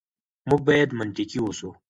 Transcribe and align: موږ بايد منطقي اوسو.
موږ 0.49 0.61
بايد 0.67 0.89
منطقي 0.99 1.39
اوسو. 1.41 1.69